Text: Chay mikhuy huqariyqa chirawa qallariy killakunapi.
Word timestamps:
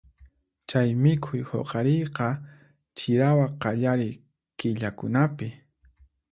Chay 0.69 0.87
mikhuy 1.01 1.43
huqariyqa 1.49 2.27
chirawa 2.97 3.45
qallariy 3.61 4.13
killakunapi. 4.57 5.47